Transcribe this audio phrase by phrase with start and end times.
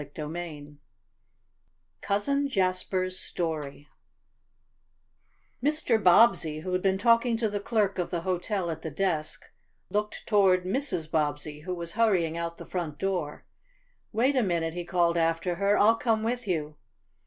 [0.01, 0.65] CHAPTER X
[2.01, 3.87] COUSIN JASPER'S STORY
[5.63, 6.03] Mr.
[6.03, 9.43] Bobbsey, who had been talking to the clerk of the hotel at the desk,
[9.91, 11.11] looked toward Mrs.
[11.11, 13.45] Bobbsey, who was hurrying out the front door.
[14.11, 15.77] "Wait a minute!" he called after her.
[15.77, 16.77] "I'll come with you!"